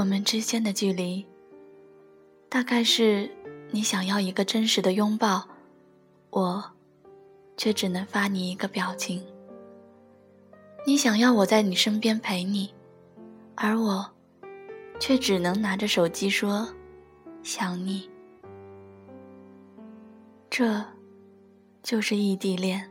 [0.00, 1.26] 我们之间的距离，
[2.48, 3.30] 大概是
[3.70, 5.46] 你想要一个真实的拥抱，
[6.30, 6.64] 我
[7.54, 9.22] 却只能发你一个表情。
[10.86, 12.72] 你想要我在你身边陪你，
[13.54, 14.10] 而我
[14.98, 16.66] 却只能拿着手机说
[17.42, 18.08] 想你。
[20.48, 20.82] 这，
[21.82, 22.90] 就是异地恋。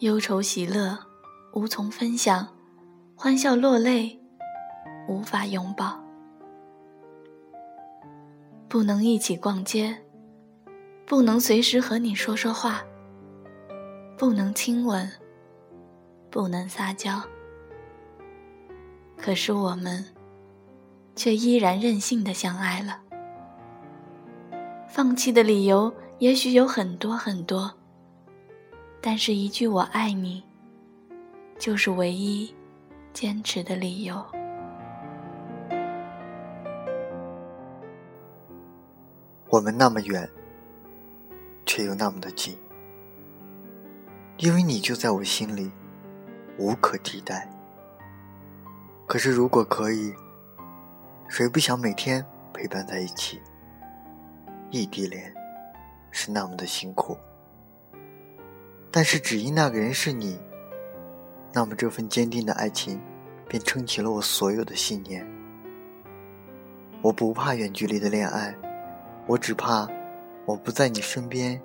[0.00, 0.98] 忧愁喜乐
[1.54, 2.54] 无从分享，
[3.16, 4.20] 欢笑落泪
[5.08, 6.00] 无法拥抱，
[8.68, 9.96] 不能一起逛街，
[11.06, 12.82] 不能随时和你说说话，
[14.16, 15.10] 不能亲吻。
[16.30, 17.20] 不能撒娇，
[19.18, 20.02] 可是我们
[21.14, 23.02] 却依然任性的相爱了。
[24.88, 27.70] 放弃的理由也许有很多很多，
[29.02, 30.42] 但是一句“我爱你”
[31.60, 32.50] 就是唯一
[33.12, 34.24] 坚持的理由。
[39.52, 40.26] 我们那么远，
[41.66, 42.56] 却又那么的近，
[44.38, 45.70] 因为你就在我心里。
[46.58, 47.46] 无可替代。
[49.06, 50.14] 可是，如果可以，
[51.28, 53.42] 谁不想每天陪伴在一起？
[54.70, 55.34] 异地恋
[56.10, 57.14] 是那么的辛苦，
[58.90, 60.38] 但是只因那个人是你，
[61.52, 62.98] 那么这份坚定的爱情
[63.48, 65.26] 便撑起了我所有的信念。
[67.02, 68.54] 我不怕远距离的恋爱，
[69.26, 69.88] 我只怕
[70.44, 71.60] 我不在你身边，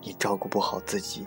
[0.00, 1.26] 你照顾不好自己。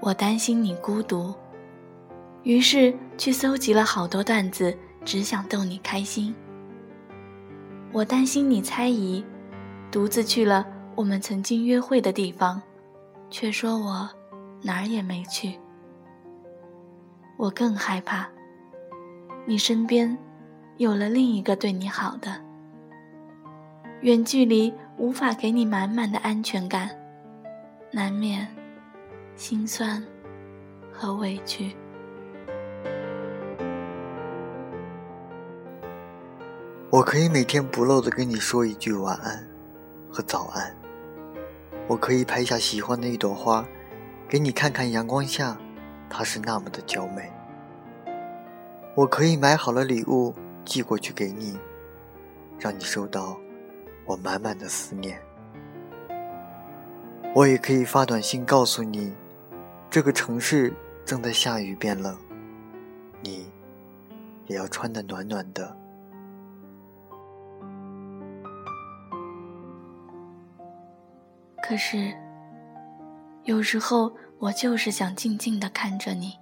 [0.00, 1.34] 我担心你孤独，
[2.42, 6.34] 于是去搜集了好多段子，只想逗你开心。
[7.92, 9.24] 我担心你猜疑，
[9.90, 12.60] 独自去了我们曾经约会的地方，
[13.30, 14.08] 却说我
[14.62, 15.58] 哪儿也没去。
[17.36, 18.28] 我更害怕，
[19.48, 20.18] 你身边
[20.76, 22.34] 有了另一个对你好的，
[24.00, 26.90] 远距离无法给你满满的安全感，
[27.92, 28.46] 难免。
[29.36, 30.02] 心酸
[30.92, 31.76] 和委屈。
[36.90, 39.46] 我可以每天不漏的跟你说一句晚安
[40.10, 40.74] 和早安。
[41.86, 43.64] 我可以拍下喜欢的一朵花，
[44.28, 45.56] 给你看看阳光下，
[46.10, 47.30] 它是那么的娇美。
[48.96, 50.34] 我可以买好了礼物
[50.64, 51.54] 寄过去给你，
[52.58, 53.38] 让你收到
[54.06, 55.20] 我满满的思念。
[57.34, 59.14] 我也可以发短信告诉你。
[59.90, 60.74] 这个城市
[61.04, 62.16] 正在下雨变冷，
[63.20, 63.46] 你
[64.46, 65.76] 也要穿得暖暖的。
[71.62, 72.14] 可是，
[73.44, 76.38] 有时候我就是想静静的看着你，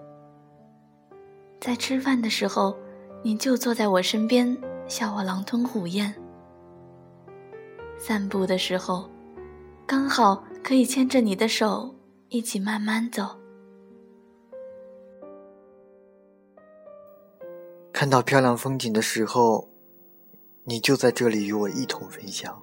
[1.64, 2.76] 在吃饭的时候，
[3.22, 4.54] 你就坐在我身边，
[4.86, 6.12] 笑我狼吞虎咽；
[7.96, 9.08] 散步的时候，
[9.86, 11.94] 刚好可以牵着你的手。
[12.28, 13.24] 一起慢慢走。
[17.94, 19.70] 看到漂亮风景的时候，
[20.64, 22.60] 你就在这里与我一同分享。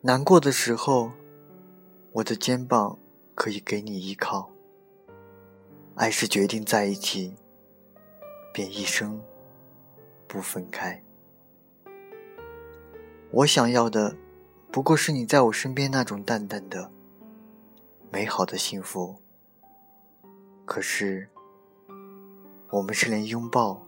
[0.00, 1.12] 难过的时候，
[2.10, 2.98] 我的肩膀
[3.36, 4.50] 可以给你依靠。
[5.98, 7.34] 爱是决定在一起，
[8.54, 9.20] 便一生
[10.28, 11.02] 不分开。
[13.32, 14.16] 我想要的，
[14.70, 16.92] 不过是你在我身边那种淡淡的。
[18.12, 19.16] 美好的幸福，
[20.64, 21.28] 可是
[22.70, 23.84] 我们是连拥抱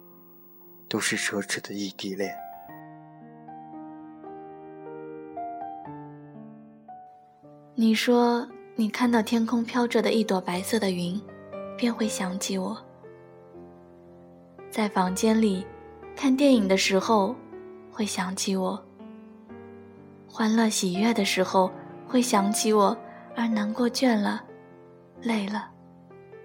[0.89, 2.37] 都是奢侈的异地恋。
[7.77, 11.19] 你说你看到天空飘着的一朵白色的云，
[11.81, 12.77] 便会想起我；
[14.71, 15.67] 在房间里
[16.15, 17.35] 看电影的时候，
[17.91, 18.79] 会想起我；
[20.29, 21.73] 欢乐喜悦的时候，
[22.07, 22.95] 会想起我。
[23.35, 24.45] 而难过、倦了、
[25.23, 25.71] 累了，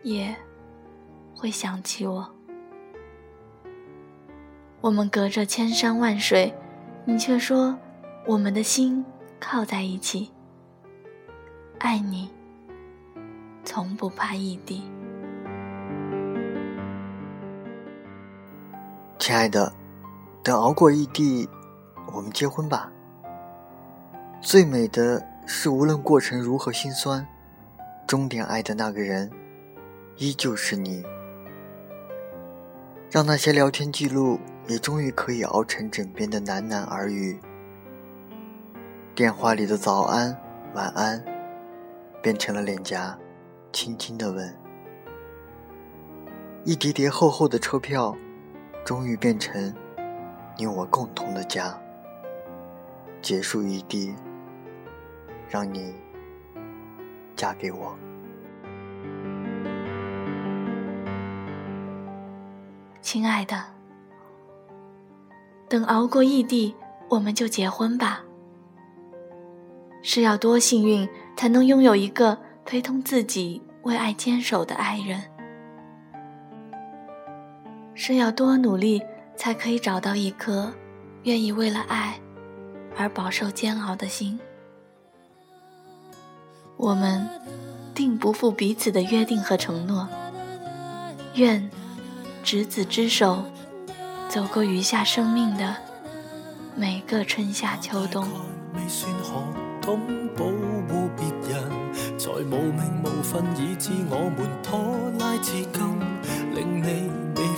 [0.04, 0.34] 也
[1.36, 2.26] 会想起我。
[4.80, 6.54] 我们隔着千山万水，
[7.04, 7.78] 你却说
[8.26, 9.04] 我们的心
[9.38, 10.32] 靠在一起。
[11.80, 12.30] 爱你，
[13.66, 14.84] 从不怕异地。
[19.26, 19.74] 亲爱的，
[20.44, 21.50] 等熬过异地，
[22.14, 22.92] 我们结婚吧。
[24.40, 25.26] 最美的。
[25.48, 27.26] 是无论过程如何心酸，
[28.06, 29.32] 终点爱的那个人，
[30.18, 31.04] 依旧是你。
[33.10, 37.40] 让那些聊天记录也终于可以熬成枕边的喃喃耳语。
[39.16, 40.38] 电话里的早安、
[40.76, 41.24] 晚安，
[42.22, 43.18] 变成了脸颊
[43.72, 44.56] 轻轻的吻。
[46.64, 48.16] 一叠叠厚厚的车票，
[48.86, 49.74] 终于变成
[50.56, 51.76] 你我共同的家。
[53.20, 54.14] 结束异地，
[55.50, 55.96] 让你
[57.36, 57.98] 嫁给我。
[63.02, 63.60] 亲爱的，
[65.68, 66.76] 等熬过异地，
[67.10, 68.24] 我们就结婚吧。
[70.04, 75.24] 是要多幸运，才能拥有一个陪同自己为爱坚守的爱人。
[78.08, 79.02] 是要多努力，
[79.36, 80.72] 才可以找到一颗
[81.24, 82.20] 愿意为了爱
[82.96, 84.40] 而饱受煎熬的心。
[86.78, 87.28] 我们
[87.96, 90.08] 定不负彼此的约定和承诺。
[91.34, 91.68] 愿
[92.44, 93.44] 执子之手，
[94.30, 95.76] 走过余下生命的
[96.76, 98.28] 每个春夏秋冬。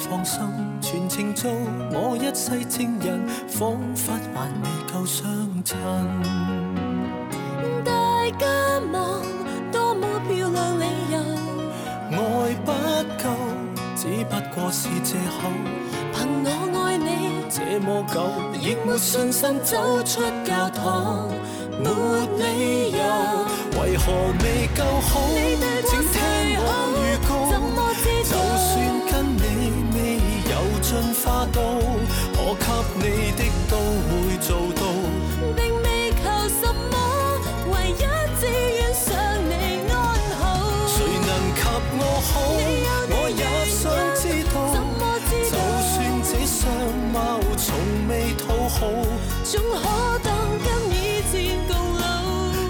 [0.09, 0.41] 放心，
[0.81, 1.51] 全程做
[1.91, 5.25] 我一世情人，仿佛还未够相
[5.65, 5.77] 衬。
[7.83, 7.91] 大
[8.37, 8.47] 家
[8.93, 9.21] 望
[9.71, 11.19] 多么漂亮理由，
[12.11, 12.71] 爱不
[13.21, 13.29] 够，
[13.95, 15.49] 只不过是借口。
[16.13, 16.47] 凭我
[16.85, 18.21] 爱你这么久，
[18.59, 21.29] 亦没信心走出教堂，
[21.83, 21.89] 没
[22.37, 22.97] 理由，
[23.81, 24.05] 为何
[24.41, 25.19] 未够好？
[25.89, 26.15] 请听
[26.59, 26.67] 我
[27.03, 27.05] 预
[32.95, 34.81] 你的都会做到，
[35.55, 36.95] 并未求什么，
[37.71, 37.93] 唯一
[38.39, 39.05] 只愿想
[39.47, 39.51] 你
[39.89, 39.95] 安
[40.39, 40.41] 好。
[40.87, 40.95] 谁
[41.25, 41.59] 能及
[41.97, 42.33] 我好？
[43.09, 43.79] 我也想
[44.15, 44.23] 知
[44.53, 44.55] 道。
[45.49, 46.59] 就算这相
[47.13, 47.15] 貌
[47.57, 47.65] 从
[48.07, 48.79] 未讨好，
[49.43, 49.75] 总可
[50.23, 50.27] 当
[50.59, 50.93] 跟以
[51.31, 51.35] 前
[51.67, 52.03] 共老。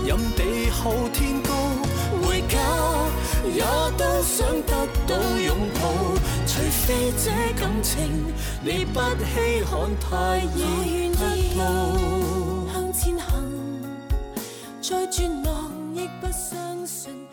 [0.05, 1.49] 任地厚天高，
[2.21, 2.55] 回家
[3.45, 3.63] 也
[3.97, 4.71] 都想得
[5.07, 6.16] 到拥抱。
[6.87, 11.19] 除非这感情你不稀罕，太易得
[11.57, 11.61] 到。
[12.71, 13.27] 向前行，
[14.81, 17.26] 再绝望亦不相信。